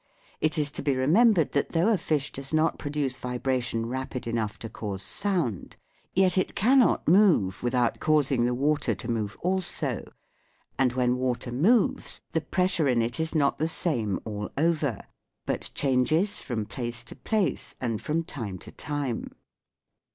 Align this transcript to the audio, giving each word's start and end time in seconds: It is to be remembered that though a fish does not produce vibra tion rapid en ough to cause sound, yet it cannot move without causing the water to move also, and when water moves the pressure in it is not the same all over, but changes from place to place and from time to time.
It 0.39 0.57
is 0.57 0.71
to 0.71 0.81
be 0.81 0.95
remembered 0.95 1.51
that 1.51 1.73
though 1.73 1.89
a 1.89 1.95
fish 1.99 2.31
does 2.31 2.55
not 2.55 2.79
produce 2.79 3.15
vibra 3.19 3.61
tion 3.61 3.85
rapid 3.85 4.27
en 4.27 4.39
ough 4.39 4.57
to 4.57 4.67
cause 4.67 5.03
sound, 5.03 5.75
yet 6.15 6.39
it 6.39 6.55
cannot 6.55 7.07
move 7.07 7.61
without 7.61 7.99
causing 7.99 8.45
the 8.45 8.55
water 8.55 8.95
to 8.95 9.07
move 9.11 9.37
also, 9.41 10.05
and 10.79 10.93
when 10.93 11.17
water 11.19 11.51
moves 11.51 12.19
the 12.31 12.41
pressure 12.41 12.87
in 12.87 12.99
it 12.99 13.19
is 13.19 13.35
not 13.35 13.59
the 13.59 13.69
same 13.69 14.19
all 14.25 14.49
over, 14.57 15.01
but 15.45 15.69
changes 15.75 16.39
from 16.39 16.65
place 16.65 17.03
to 17.03 17.15
place 17.15 17.75
and 17.79 18.01
from 18.01 18.23
time 18.23 18.57
to 18.57 18.71
time. 18.71 19.29